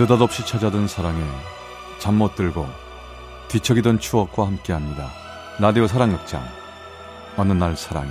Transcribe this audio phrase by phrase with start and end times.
[0.00, 1.22] 느닷없이 찾아든 사랑에
[1.98, 2.66] 잠 못 들고
[3.48, 5.10] 뒤척이던 추억과 함께합니다.
[5.58, 6.42] 라디오 사랑극장.
[7.36, 8.10] 어느 날 사랑이.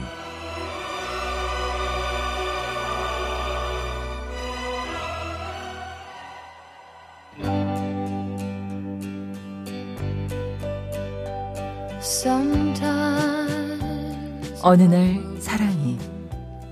[14.61, 15.97] 어느 날 사랑이.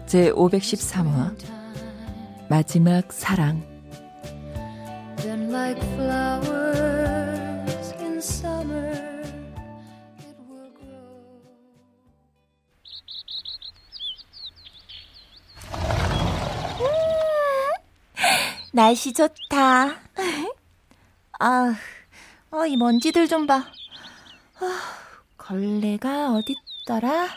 [0.06, 1.36] 제 513화.
[2.50, 3.77] 마지막 사랑
[18.78, 20.00] 날씨 좋다.
[21.40, 21.76] 아,
[22.52, 23.66] 어, 이 먼지들 좀 봐.
[24.60, 24.82] 아,
[25.36, 27.28] 걸레가 어딨더라?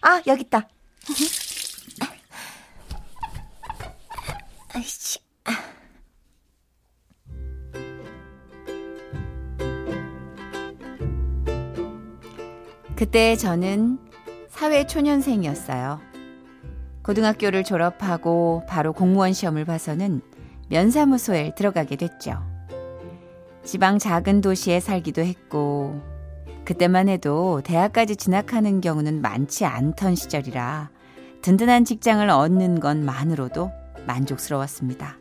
[0.00, 0.68] 아, 여기 있다.
[4.74, 5.20] 아이씨.
[13.02, 13.98] 그때 저는
[14.48, 15.98] 사회초년생이었어요.
[17.02, 20.20] 고등학교를 졸업하고 바로 공무원 시험을 봐서는
[20.68, 22.40] 면사무소에 들어가게 됐죠.
[23.64, 26.00] 지방 작은 도시에 살기도 했고,
[26.64, 30.90] 그때만 해도 대학까지 진학하는 경우는 많지 않던 시절이라
[31.42, 33.72] 든든한 직장을 얻는 것만으로도
[34.06, 35.18] 만족스러웠습니다.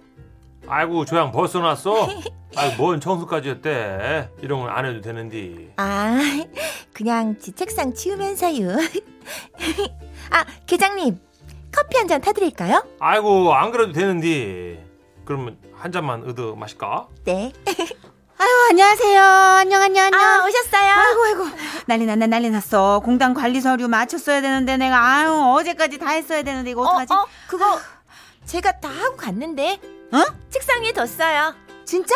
[0.68, 2.08] 아이고 조양 벌써 났어?
[2.56, 4.30] 아이 뭔 청소까지 했대?
[4.42, 5.74] 이런 건 안 해도 되는데.
[5.78, 6.18] 아,
[6.94, 8.70] 그냥 지 책상 치우면서요.
[10.32, 11.20] 아, 계장님,
[11.72, 12.84] 커피 한 잔 타드릴까요?
[13.00, 14.86] 아이고 안 그래도 되는데.
[15.26, 17.08] 그러면 한 잔만 얻어 마실까?
[17.26, 17.52] 네.
[18.38, 19.22] 아유 안녕하세요.
[19.22, 20.20] 안녕 안녕 안녕.
[20.20, 20.90] 아, 오셨어요?
[20.92, 23.00] 아이고 아이고 난리 났네 난리 났어.
[23.02, 27.14] 공단 관리 서류 마쳤어야 되는데 내가 아유 어제까지 다 했어야 되는데 이거 어떡하지?
[27.14, 27.80] 어, 어, 그거
[28.46, 29.80] 제가 다 하고 갔는데.
[30.12, 30.24] 어?
[30.50, 31.54] 책상 위에 뒀어요.
[31.86, 32.14] 진짜?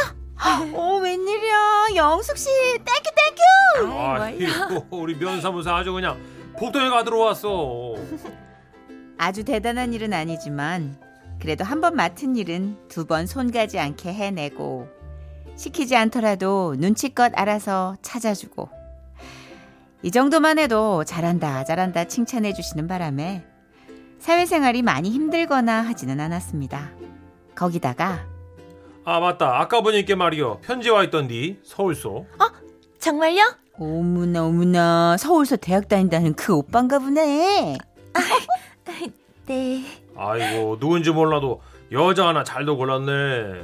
[0.73, 3.93] 어 웬일이야 영숙 씨 thank you thank you.
[3.93, 6.17] 아이고 우리 면사무소 아주 그냥
[6.59, 7.95] 복덩이가 들어왔어.
[9.17, 10.99] 아주 대단한 일은 아니지만
[11.39, 14.87] 그래도 한 번 맡은 일은 두 번 손가지 않게 해내고
[15.55, 18.69] 시키지 않더라도 눈치껏 알아서 찾아주고
[20.03, 23.45] 이 정도만 해도 잘한다 잘한다 칭찬해 주시는 바람에
[24.19, 26.91] 사회생활이 많이 힘들거나 하지는 않았습니다.
[27.55, 28.25] 거기다가
[29.05, 32.25] 아 맞다 아까 보니까 말이요 편지 와 있던디 서울소.
[32.99, 33.55] 정말요?
[33.77, 37.77] 어머나 어머나 서울서 대학 다닌다는 그 오빠인가 보네.
[39.45, 39.83] 네.
[40.15, 41.61] 아이고 누군지 몰라도
[41.91, 43.61] 여자 하나 잘도 골랐네.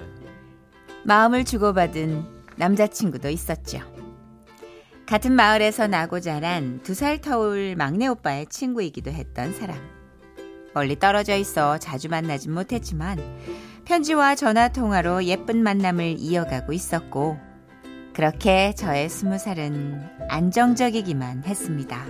[1.04, 2.24] 마음을 주고받은
[2.58, 3.80] 남자친구도 있었죠.
[5.08, 9.76] 같은 마을에서 나고 자란 두 살 터울 막내 오빠의 친구이기도 했던 사람.
[10.74, 13.18] 멀리 떨어져 있어 자주 만나진 못했지만
[13.86, 17.38] 편지와 전화 통화로 예쁜 만남을 이어가고 있었고
[18.14, 22.06] 그렇게 저의 스무 살은 안정적이기만 했습니다.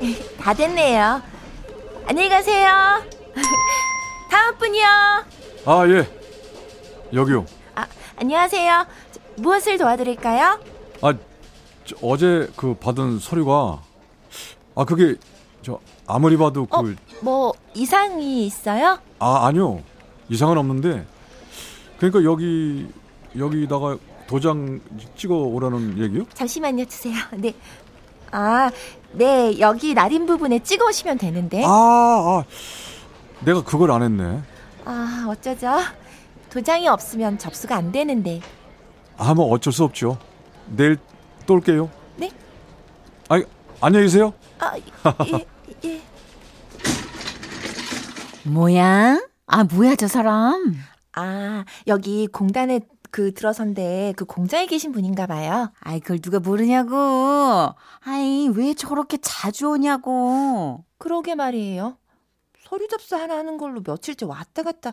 [0.38, 1.22] 다 됐네요.
[2.06, 2.68] 안녕히 가세요.
[4.30, 4.84] 다음 분이요.
[5.66, 6.08] 아 예
[7.12, 7.44] 여기요
[7.74, 8.86] 아, 안녕하세요.
[9.12, 10.58] 저, 무엇을 도와드릴까요?
[11.02, 11.14] 아
[11.84, 13.82] 저, 어제 그 받은 서류가
[14.80, 15.14] 아 그게
[15.60, 16.94] 저 아무리 봐도 그 어?
[17.20, 18.98] 뭐 이상이 있어요?
[19.18, 19.82] 아, 아니요.
[20.30, 21.06] 이상은 없는데.
[21.98, 22.88] 그러니까 여기,
[23.36, 24.80] 여기다가 도장
[25.16, 26.24] 찍어 오라는 얘기요?
[26.32, 27.14] 잠시만요, 주세요.
[27.36, 27.54] 네.
[28.30, 28.70] 아,
[29.12, 31.62] 네, 여기 날인 부분에 찍어 오시면 되는데.
[31.62, 32.44] 아, 아.
[33.44, 34.40] 내가 그걸 안 했네.
[34.86, 35.76] 아, 어쩌죠?
[36.48, 38.40] 도장이 없으면 접수가 안 되는데.
[39.18, 40.16] 아, 뭐 어쩔 수 없죠.
[40.68, 40.96] 내일
[41.44, 41.90] 또 올게요.
[42.16, 42.30] 네?
[43.28, 43.42] 아,
[43.82, 44.34] 안녕히 계세요.
[44.58, 45.46] 아, 예,
[45.84, 46.02] 예.
[48.44, 49.20] 뭐야?
[49.46, 50.74] 아 뭐야 저 사람?
[51.14, 52.80] 아, 여기 공단에
[53.10, 55.72] 그 들어선데 그 공장에 계신 분인가 봐요.
[55.80, 57.74] 아이 그걸 누가 모르냐고.
[58.00, 60.84] 아이 왜 저렇게 자주 오냐고.
[60.98, 61.96] 그러게 말이에요.
[62.62, 64.92] 서류 접수 하나 하는 걸로 며칠째 왔다 갔다.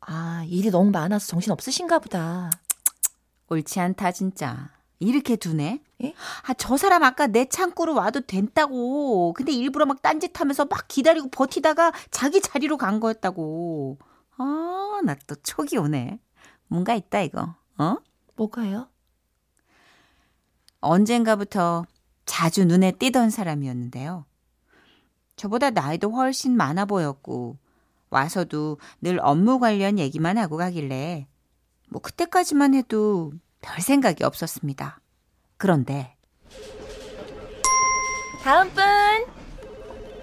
[0.00, 2.48] 아, 일이 너무 많아서 정신 없으신가 보다.
[3.48, 4.70] 옳지 않다 진짜.
[5.04, 5.82] 이렇게 두네?
[6.02, 6.14] 예?
[6.46, 9.32] 아, 저 사람 아까 내 창고로 와도 된다고.
[9.34, 13.98] 근데 일부러 막 딴짓하면서 막 기다리고 버티다가 자기 자리로 간 거였다고.
[14.38, 16.18] 아, 나 또 촉이 오네.
[16.68, 17.54] 뭔가 있다 이거.
[17.78, 17.96] 어?
[18.36, 18.88] 뭐가요?
[20.80, 21.86] 언젠가부터
[22.26, 24.24] 자주 눈에 띄던 사람이었는데요.
[25.36, 27.56] 저보다 나이도 훨씬 많아 보였고
[28.10, 31.26] 와서도 늘 업무 관련 얘기만 하고 가길래
[31.88, 33.32] 뭐 그때까지만 해도
[33.64, 35.00] 별 생각이 없었습니다.
[35.56, 36.14] 그런데
[38.42, 38.84] 다음 분.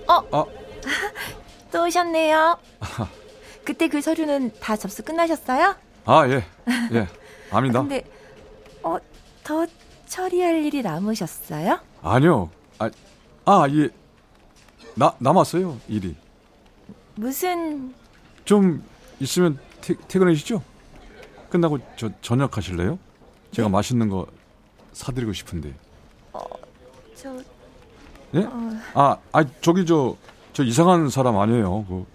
[0.08, 0.22] 아,
[1.72, 2.60] 또 오셨네요.
[3.66, 5.76] 그때 그 서류는 다 접수 끝나셨어요?
[6.06, 6.46] 아, 예.
[6.94, 7.08] 예.
[7.52, 7.80] 압니다.
[7.82, 8.04] 근데
[8.84, 8.98] 어,
[9.44, 9.66] 더
[10.08, 11.80] 처리할 일이 남으셨어요?
[12.04, 12.52] 아니요.
[12.78, 12.90] 아,
[13.46, 13.90] 아, 예.
[14.96, 16.16] 나, 남았어요, 일이.
[17.16, 17.94] 무슨
[18.46, 18.84] 좀
[19.20, 20.62] 있으면 퇴, 퇴근하시죠?
[21.50, 23.00] 끝나고 저 저녁 하실래요?
[23.52, 24.28] 제가 맛있는 거
[24.94, 25.74] 사드리고 싶은데.
[27.16, 27.38] 저
[28.34, 28.40] 예?
[28.44, 30.16] 어, 아, 아 저기 저,
[30.54, 31.86] 저 이상한 사람 아니에요.
[31.88, 32.06] 그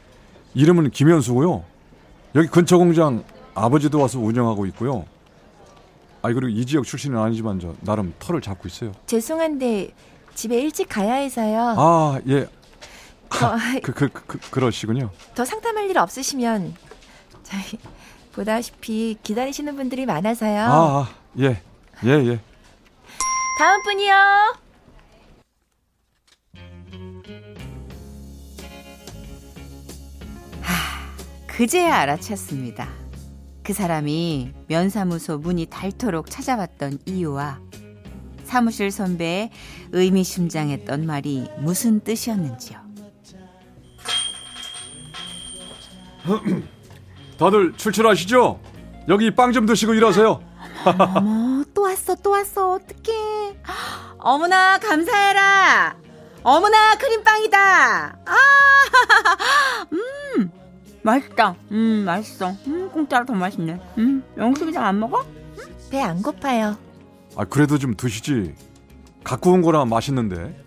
[0.54, 1.64] 이름은 김현수고요.
[2.34, 3.24] 여기 근처 공장
[3.54, 5.04] 아버지도 와서 운영하고 있고요.
[6.22, 8.92] 아, 그리고 이 지역 출신은 아니지만 저 나름 털을 잡고 있어요.
[9.06, 9.92] 죄송한데
[10.34, 11.74] 집에 일찍 가야 해서요.
[11.76, 12.46] 아, 예.
[13.28, 15.10] 더, 그, 그, 그, 그 그러시군요.
[15.34, 16.74] 더 상담할 일 없으시면
[17.42, 17.78] 저희
[18.32, 20.60] 보다시피 기다리시는 분들이 많아서요.
[20.60, 21.60] 아, 아, 예.
[22.04, 22.40] 예, 예.
[23.58, 24.14] 다음 분이요.
[31.46, 32.86] 그제야 알아챘습니다.
[33.62, 37.60] 그 사람이 면사무소 문이 닳도록 찾아왔던 이유와
[38.44, 39.50] 사무실 선배의
[39.92, 42.78] 의미심장했던 말이 무슨 뜻이었는지요.
[47.38, 48.60] 다들 출출하시죠?
[49.08, 50.45] 여기 빵 좀 드시고 일하세요.
[50.90, 52.72] 어머, 또 왔어, 또 왔어.
[52.72, 53.58] 어떡해.
[54.18, 55.96] 어머나, 감사해라.
[56.42, 58.18] 어머나, 크림빵이다.
[58.24, 58.36] 아,
[59.92, 60.50] 음,
[61.02, 61.56] 맛있다.
[61.72, 62.50] 음, 맛있어.
[62.68, 63.80] 음, 공짜로 더 맛있네.
[63.98, 65.24] 음, 영숙이장 안 먹어?
[65.90, 66.76] 배안 고파요.
[67.36, 68.54] 아, 그래도 좀 드시지.
[69.24, 70.64] 갖고 온 거라 맛있는데.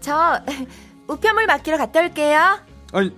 [0.00, 0.40] 저
[1.08, 2.58] 우편물 맡기러 갔다 올게요.
[2.92, 3.14] 아니,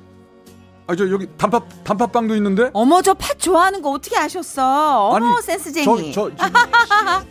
[0.86, 2.70] 아, 저 여기 단팥, 단팥빵도 있는데?
[2.74, 5.08] 어머, 저 팥 좋아하는 거 어떻게 아셨어?
[5.08, 6.12] 어머, 아니, 센스쟁이.
[6.12, 6.44] 저, 저, 저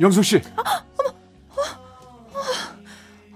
[0.00, 0.36] 영숙 씨,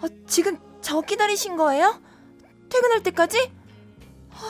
[0.01, 2.01] 어, 지금 저 기다리신 거예요?
[2.71, 3.53] 퇴근할 때까지?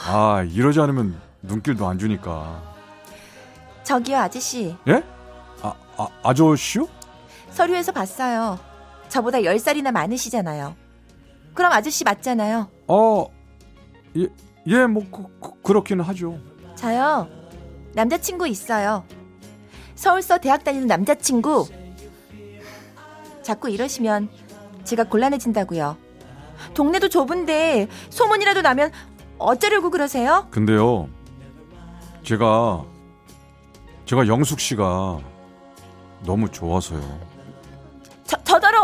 [0.07, 2.63] 아 이러지 않으면 눈길도 안 주니까.
[3.83, 5.03] 저기요 아저씨 예?
[5.61, 6.87] 아, 아 아저씨요?
[7.55, 8.59] 서류에서 봤어요.
[9.09, 10.75] 저보다 10살이나 많으시잖아요.
[11.55, 12.69] 그럼 아저씨 맞잖아요.
[12.89, 13.27] 어,
[14.17, 14.27] 예,
[14.67, 16.39] 예, 뭐 그, 그, 그 렇기는 하죠.
[16.75, 17.29] 저요
[17.95, 19.05] 남자친구 있어요.
[19.95, 21.69] 서울서 대학 다니는 남자친구.
[23.43, 24.29] 자꾸 이러시면
[24.83, 25.97] 제가 곤란해진다고요.
[26.75, 28.91] 동네도 좁은데 소문이라도 나면
[29.39, 30.49] 어쩌려고 그러세요?
[30.51, 31.09] 근데요,
[32.25, 32.85] 제가
[34.07, 35.21] 제가 영숙 씨가
[36.25, 37.34] 너무 좋아서요.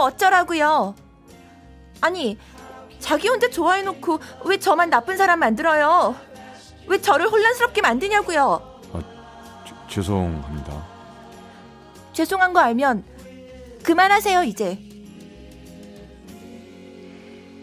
[0.00, 0.94] 저, 어쩌라고요?
[2.00, 2.38] 아니,
[3.00, 6.16] 자기 혼자 좋아해놓고 왜 저만 나쁜 사람 만들어요?
[6.86, 8.80] 왜 저를 혼란스럽게 만드냐고요?
[9.66, 10.86] 제- 죄송합니다.
[12.14, 13.04] 죄송한 거 알면
[13.82, 14.78] 그만하세요, 이제.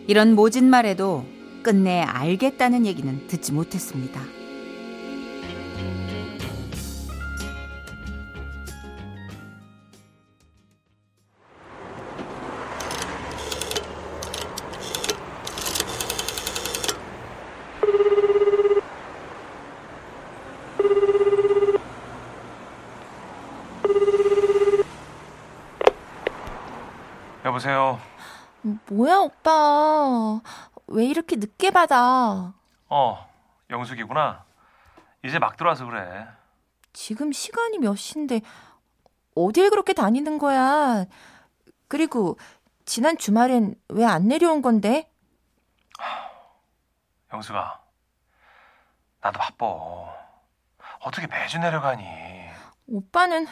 [0.08, 1.26] 이런 모진 말에도
[1.64, 4.22] 끝내 알겠다는 얘기는 듣지 못했습니다.
[27.46, 28.00] 여보세요.
[28.90, 30.42] 뭐야, 오빠.
[30.88, 32.54] 왜 이렇게 늦게 받아?
[32.90, 33.30] 어,
[33.70, 34.44] 영숙이구나.
[35.24, 36.28] 이제 막 들어와서 그래.
[36.94, 38.42] 지금 시간이 몇 시인데
[39.36, 41.06] 어딜 그렇게 다니는 거야?
[41.88, 42.38] 그리고
[42.86, 45.12] 지난 주말엔 왜 안 내려온 건데?
[47.34, 47.80] 영숙아,
[49.22, 50.27] 나도 바빠.
[51.08, 52.06] 어떻게 매주 내려가니?
[52.88, 53.48] 오빠는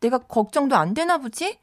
[0.00, 1.58] 내가 걱정도 안 되나 보지?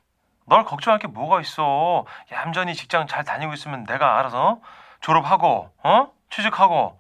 [0.46, 2.06] 널 걱정할 게 뭐가 있어?
[2.32, 4.60] 얌전히 직장 잘 다니고 있으면 내가 알아서
[5.02, 6.12] 졸업하고, 어?
[6.32, 7.00] 취직하고,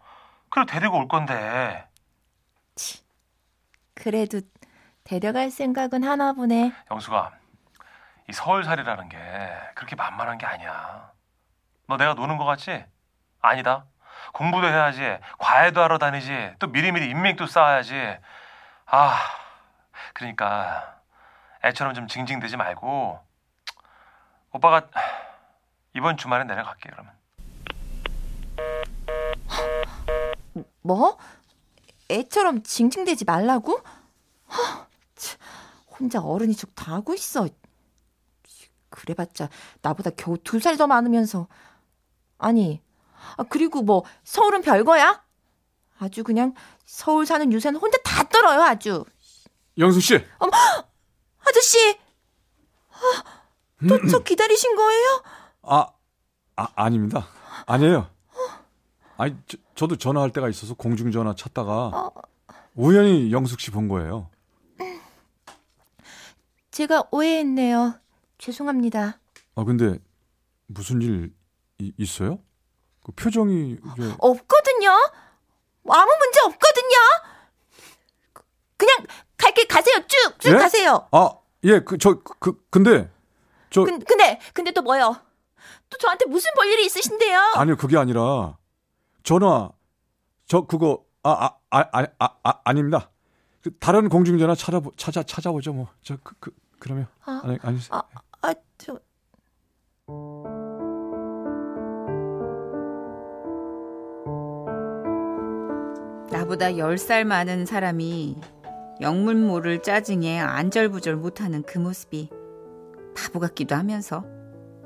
[0.50, 1.88] 그리고 데리고 올 건데.
[3.96, 4.42] 그래도
[5.04, 6.72] 데려갈 생각은 하나 보네.
[6.92, 7.32] 영숙아,
[8.30, 9.18] 이 서울살이라는 게
[9.74, 11.12] 그렇게 만만한 게 아니야.
[11.88, 12.86] 너 내가 노는 거 같지?
[13.42, 13.86] 아니다.
[14.34, 15.00] 공부도 해야지,
[15.38, 17.96] 과외도 하러 다니지, 또 미리미리 인맥도 쌓아야지.
[18.88, 19.18] 아,
[20.14, 21.00] 그러니까
[21.64, 23.20] 애처럼 좀 징징대지 말고
[24.52, 24.88] 오빠가
[25.96, 27.14] 이번 주말에 내려갈게 그러면.
[30.82, 31.18] 뭐?
[32.12, 33.82] 애처럼 징징대지 말라고?
[36.00, 37.48] 혼자 어른이 죽 다 하고 있어.
[38.90, 39.48] 그래봤자
[39.82, 41.48] 나보다 겨우 두 살 더 많으면서.
[42.40, 42.82] 아니,
[43.38, 45.24] 아, 그리고 뭐 서울은 별거야?
[46.00, 46.54] 아주 그냥
[46.86, 49.06] 서울 사는 유세는 혼자 다 떨어요 아주.
[49.78, 50.16] 영숙 씨,
[51.46, 51.98] 아저씨,
[53.88, 55.24] 또저 기다리신 거예요?
[55.64, 55.88] 아,
[56.56, 57.28] 아 아닙니다.
[57.66, 58.08] 아니에요.
[59.18, 62.10] 아니 저, 저도 전화할 때가 있어서 공중전화 찾다가
[62.76, 64.30] 우연히 영숙 씨 본 거예요.
[66.72, 68.00] 제가 오해했네요.
[68.38, 69.20] 죄송합니다.
[69.56, 69.98] 아 근데
[70.68, 71.34] 무슨 일
[71.80, 72.40] 이, 있어요?
[73.04, 74.90] 그 표정이 이게 없거든요.
[75.90, 76.96] 아무 문제 없거든요.
[78.78, 78.98] 그냥
[79.38, 79.96] 갈길 가세요.
[80.08, 80.54] 쭉, 쭉 예?
[80.54, 81.08] 가세요.
[81.12, 81.32] 아,
[81.66, 83.10] 예, 그, 저, 그, 근데,
[83.70, 85.16] 저, 근, 근데, 근데 또 뭐요?
[85.90, 87.54] 또 저한테 무슨 볼일이 있으신데요?
[87.56, 88.58] 아니요, 그게 아니라,
[89.24, 89.70] 전화,
[90.48, 93.10] 저, 그거, 아, 아, 아, 아, 아, 아 아닙니다.
[93.62, 95.88] 그 다른 공중전화 찾아보, 찾아, 찾아보죠, 뭐.
[96.02, 97.08] 저, 그, 그, 그러면.
[97.26, 98.04] 아, 아니, 아니, 아,
[98.42, 99.00] 아, 저,
[106.32, 108.38] 나보다 10살 많은 사람이
[109.02, 112.30] 영문 모를 짜증에 안절부절 못하는 그 모습이
[113.16, 114.24] 바보 같기도 하면서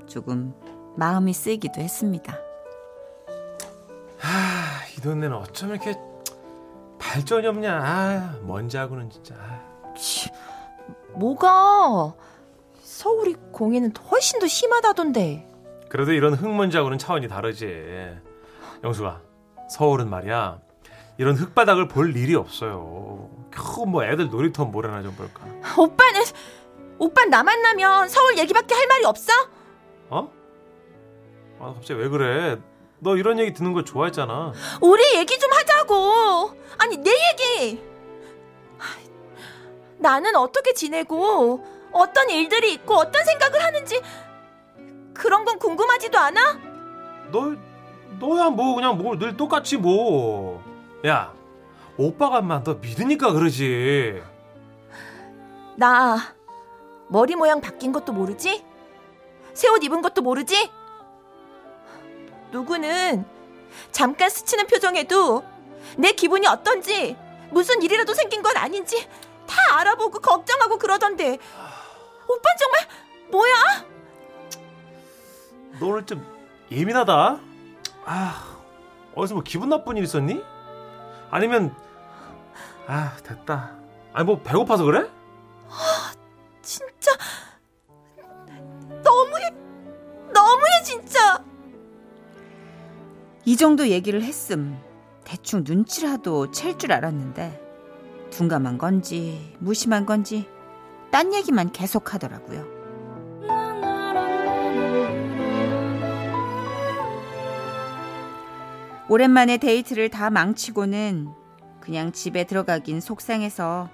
[0.07, 0.53] 조금
[0.95, 2.37] 마음이 쓰이기도 했습니다.
[4.21, 5.95] 아, 이 동네는 어쩜 이렇게
[6.97, 7.79] 발전이 없냐.
[7.81, 9.35] 아, 먼지 하고는 진짜.
[9.35, 9.93] 아.
[9.95, 10.29] 치,
[11.13, 12.13] 뭐가?
[12.81, 15.47] 서울이 공해는 훨씬 더 심하다던데.
[15.89, 18.15] 그래도 이런 흙먼지하고는 차원이 다르지.
[18.83, 19.21] 영수가,
[19.69, 20.59] 서울은 말이야.
[21.17, 23.29] 이런 흙바닥을 볼 일이 없어요.
[23.51, 25.45] 겨우 뭐 애들 놀이터 모래나 좀 볼까.
[25.77, 26.21] 오빠는,
[26.99, 29.31] 오빠 나 만나면 서울 얘기밖에 할 말이 없어?
[30.09, 30.31] 어?
[31.59, 32.57] 아, 갑자기 왜 그래?
[32.99, 34.53] 너 이런 얘기 듣는 거 좋아했잖아.
[34.81, 36.51] 우리 얘기 좀 하자고.
[36.77, 37.81] 아니, 내 얘기.
[39.99, 43.99] 나는 어떻게 지내고, 어떤 일들이 있고, 어떤 생각을 하는지,
[45.15, 46.59] 그런 건 궁금하지도 않아?
[47.31, 47.55] 너,
[48.19, 50.63] 너야 뭐 그냥 뭐 늘 똑같이 뭐.
[51.05, 51.33] 야,
[51.97, 54.21] 오빠가 인마 너 믿으니까 그러지.
[55.75, 56.17] 나,
[57.07, 58.63] 머리 모양 바뀐 것도 모르지?
[59.53, 60.71] 새 옷 입은 것도 모르지?
[62.51, 63.25] 누구는
[63.91, 65.43] 잠깐 스치는 표정에도
[65.97, 67.15] 내 기분이 어떤지,
[67.51, 69.07] 무슨 일이라도 생긴 건 아닌지
[69.47, 71.37] 다 알아보고 걱정하고 그러던데.
[72.27, 72.87] 오빠 정말
[73.31, 73.53] 뭐야?
[75.79, 76.25] 너 오늘 좀
[76.71, 77.39] 예민하다.
[78.05, 78.57] 아,
[79.15, 80.43] 어디서 뭐 기분 나쁜 일 있었니?
[81.29, 81.75] 아니면
[82.87, 83.71] 아 됐다.
[84.13, 85.09] 아니 뭐 배고파서 그래?
[86.61, 87.11] 진짜
[89.03, 89.49] 너무해,
[90.33, 91.43] 너무해 진짜.
[93.45, 94.77] 이 정도 얘기를 했음
[95.23, 97.61] 대충 눈치라도 챌 줄 알았는데
[98.31, 100.47] 둔감한 건지 무심한 건지
[101.11, 102.76] 딴 얘기만 계속 하더라고요.
[109.09, 111.29] 오랜만에 데이트를 다 망치고는
[111.79, 113.89] 그냥 집에 들어가긴 속상해서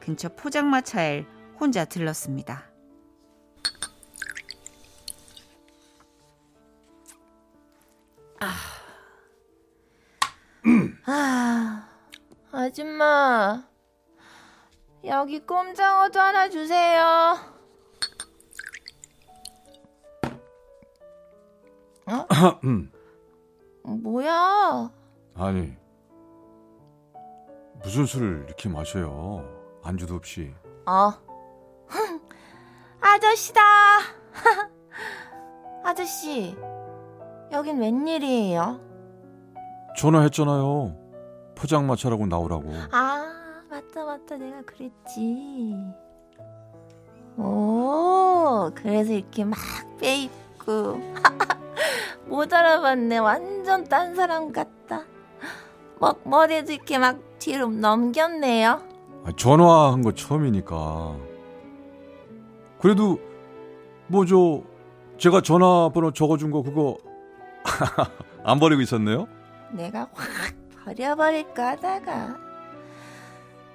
[0.00, 1.26] 근처 포장마차에
[1.60, 2.64] 혼자 들렀습니다.
[11.04, 11.88] 아,
[12.50, 13.64] 아줌마,
[15.04, 17.36] 여기 꼼장어도 하나 주세요.
[22.64, 22.90] 음.
[23.96, 24.90] 뭐야?
[25.34, 25.72] 아니,
[27.82, 29.44] 무슨 술을 이렇게 마셔요?
[29.82, 30.52] 안주도 없이.
[30.86, 31.12] 어.
[33.00, 33.60] 아저씨다.
[35.84, 36.56] 아저씨,
[37.52, 38.80] 여긴 웬일이에요?
[39.96, 40.96] 전화했잖아요.
[41.56, 42.70] 포장마차라고 나오라고.
[42.92, 44.36] 아, 맞다, 맞다.
[44.36, 45.74] 내가 그랬지.
[47.36, 49.58] 오, 그래서 이렇게 막
[49.98, 50.98] 빼입고.
[52.28, 53.18] 못 알아봤네.
[53.18, 55.04] 완전 딴 사람 같다.
[55.98, 58.82] 뭐, 머리도 이렇게 막 뒤로 넘겼네요.
[59.24, 61.16] 아, 전화한 거 처음이니까.
[62.80, 63.18] 그래도
[64.06, 64.62] 뭐 저
[65.18, 66.96] 제가 전화번호 적어준 거 그거
[68.44, 69.26] 안 버리고 있었네요.
[69.72, 70.54] 내가 확
[70.84, 72.36] 버려버릴까 하다가.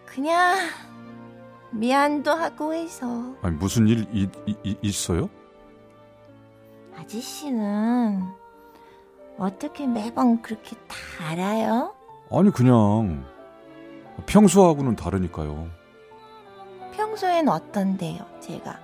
[0.06, 0.56] 그냥,
[1.72, 3.36] 미안도 하고 해서.
[3.42, 5.30] 아니 무슨 일 이, 이, 이- 있어요?
[6.98, 8.24] 아저씨는
[9.38, 10.96] 어떻게 매번 그렇게 다
[11.30, 11.94] 알아요?
[12.32, 13.26] 아니 그냥
[14.26, 15.68] 평소하고는 다르니까요.
[16.94, 18.80] 평소엔 어떤데요, 제가?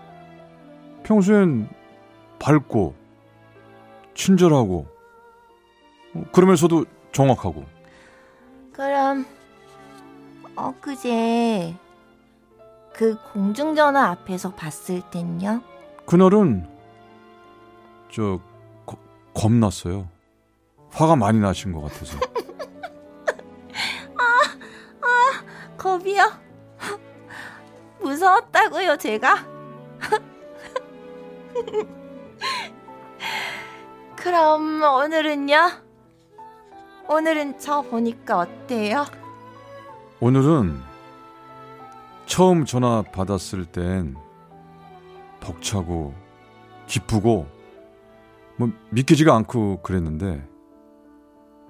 [1.03, 1.69] 평소엔
[2.39, 2.95] 밝고
[4.15, 4.87] 친절하고
[6.15, 7.65] 어, 그러면서도 정확하고
[8.73, 9.25] 그럼
[10.55, 11.75] 엊그제
[12.93, 15.61] 그 공중전화 앞에서 봤을 땐요?
[16.05, 16.67] 그날은
[18.11, 18.39] 저
[18.85, 18.97] 거-
[19.33, 20.07] 겁났어요.
[20.91, 22.17] 화가 많이 나신 것 같아서.
[25.77, 26.31] 겁이요?
[28.01, 29.47] 무서웠다고요, 제가?
[34.17, 35.55] 그럼 오늘은요?
[37.07, 39.05] 오늘은 저 보니까 어때요?
[40.19, 40.81] 오늘은
[42.25, 44.15] 처음 전화 받았을 땐
[45.39, 46.13] 벅차고
[46.85, 47.47] 기쁘고
[48.57, 50.45] 뭐 믿기지가 않고 그랬는데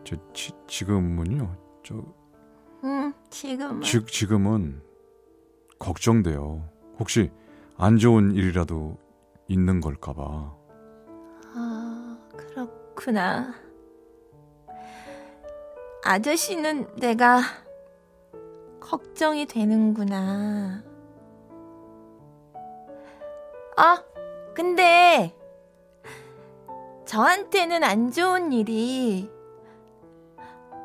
[0.04, 1.96] 저 지, 지금은요 저
[2.84, 3.82] 응, 지금은.
[3.82, 4.82] 지, 지금은
[5.80, 6.68] 걱정돼요
[7.00, 7.32] 혹시
[7.78, 8.98] 안 좋은 일이라도
[9.48, 10.56] 있는 걸까 봐
[11.56, 13.54] 아, 그렇구나.
[16.04, 17.42] 아저씨는 내가
[18.80, 20.84] 걱정이 되는구나.
[23.76, 24.04] 아,
[24.54, 25.36] 근데
[27.06, 29.30] 저한테는 안 좋은 일이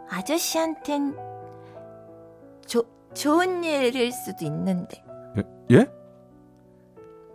[0.08, 1.16] 아저씨한텐
[2.66, 2.84] 조,
[3.14, 5.02] 좋은 일일 수도 있는데.
[5.70, 5.86] 예?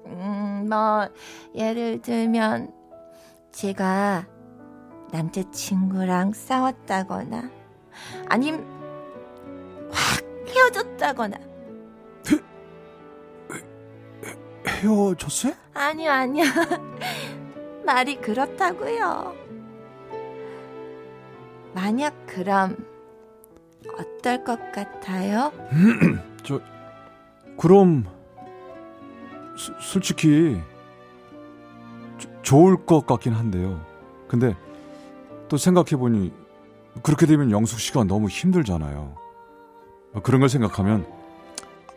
[0.06, 1.08] 음, 뭐
[1.56, 2.74] 예를 들면
[3.52, 4.28] 제가
[5.12, 7.50] 남자친구랑 싸웠다거나
[8.28, 8.64] 아님
[9.92, 11.38] 확 헤어졌다거나
[14.68, 15.54] 헤어졌어요?
[15.74, 16.46] 아니요 아니요
[17.86, 19.36] 말이 그렇다고요
[21.74, 22.76] 만약 그럼
[23.98, 25.52] 어떨 것 같아요?
[26.44, 26.60] 저
[27.58, 28.06] 그럼
[29.56, 30.60] 수- 솔직히
[32.18, 33.84] 조- 좋을 것 같긴 한데요.
[34.28, 34.56] 근데
[35.48, 36.32] 또 생각해 보니
[37.04, 39.16] 그렇게 되면 영숙 씨가 너무 힘들잖아요.
[40.24, 41.06] 그런 걸 생각하면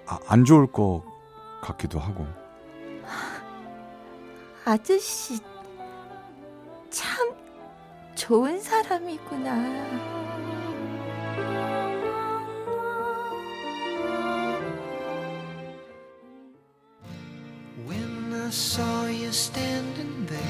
[0.07, 1.03] 아, 안 좋을 것
[1.63, 2.27] 같기도 하고.
[4.65, 5.39] 아저씨
[6.91, 7.35] 참
[8.23, 9.51] 좋은 사람이구나.
[17.85, 20.41] When I saw you standing there,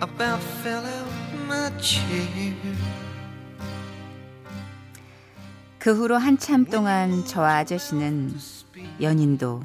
[0.00, 1.08] about fell out
[1.46, 2.56] my chair.
[5.78, 8.34] 그 후로 한참 동안 저와 아저씨는
[9.00, 9.62] 연인도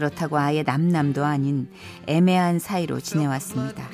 [0.00, 1.68] 그렇다고 아예 남남도 아닌
[2.06, 3.86] 애매한 사이로 지내왔습니다.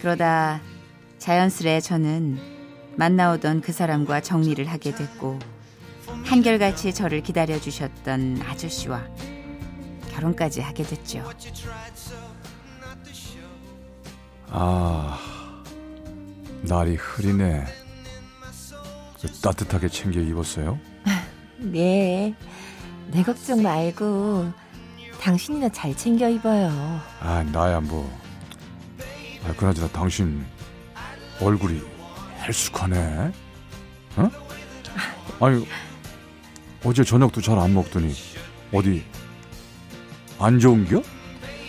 [0.00, 0.62] 그러다
[1.18, 2.38] 자연스레 저는
[2.96, 5.38] 만나오던 그 사람과 정리를 하게 됐고
[6.24, 9.06] 한결같이 저를 기다려 주셨던 아저씨와
[10.12, 11.22] 결혼까지 하게 됐죠.
[14.48, 15.62] 아
[16.62, 17.66] 날이 흐리네.
[19.20, 20.78] 그 따뜻하게 챙겨 입었어요?
[21.60, 22.34] 네.
[23.14, 24.52] 내 걱정 말고
[25.20, 26.68] 당신이나 잘 챙겨 입어요.
[27.20, 28.10] 아 나야 뭐.
[29.46, 30.44] 아 그나저나 당신
[31.40, 31.80] 얼굴이
[32.42, 33.32] 헬쑥하네.
[34.16, 34.30] 어?
[35.40, 35.66] 아니
[36.84, 38.12] 어제 저녁도 잘 안 먹더니
[38.72, 39.04] 어디
[40.40, 41.00] 안 좋은겨?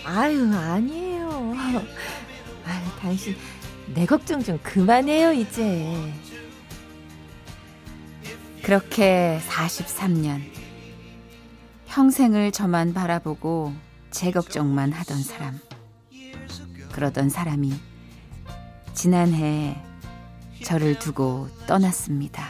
[0.04, 1.54] 아유, 아니에요.
[2.66, 3.36] 아유, 당신
[3.94, 5.96] 내 걱정 좀 그만해요, 이제.
[8.64, 10.42] 그렇게 43년
[11.96, 13.74] 평생을 저만 바라보고
[14.12, 15.58] 제 걱정만 하던 사람
[16.92, 17.74] 그러던 사람이
[18.94, 19.82] 지난해
[20.66, 22.50] 저를 두고 떠났습니다.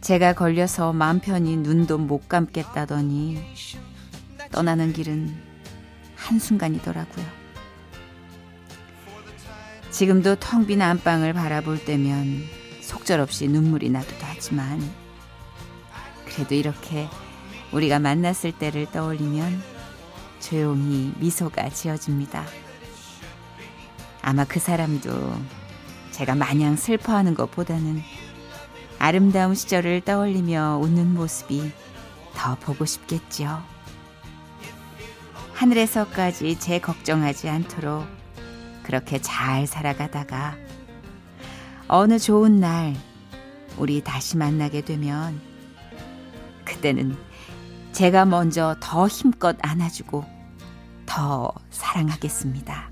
[0.00, 3.40] 제가 걸려서 마음 편히 눈도 못 감겠다더니
[4.50, 5.32] 떠나는 길은
[6.16, 7.24] 한순간이더라고요.
[9.92, 12.42] 지금도 텅 빈 안방을 바라볼 때면
[12.80, 14.80] 속절없이 눈물이 나기도 하지만
[16.26, 17.08] 그래도 이렇게
[17.74, 19.60] 우리가 만났을 때를 떠올리면
[20.38, 22.44] 조용히 미소가 지어집니다.
[24.22, 25.10] 아마 그 사람도
[26.12, 28.00] 제가 마냥 슬퍼하는 것보다는
[29.00, 31.72] 아름다운 시절을 떠올리며 웃는 모습이
[32.36, 33.60] 더 보고 싶겠죠.
[35.52, 38.06] 하늘에서까지 제 걱정하지 않도록
[38.84, 40.56] 그렇게 잘 살아가다가
[41.88, 42.94] 어느 좋은 날
[43.76, 45.40] 우리 다시 만나게 되면
[46.64, 47.16] 그때는
[47.94, 50.24] 제가 먼저 더 힘껏 안아주고
[51.06, 52.90] 더 사랑하겠습니다.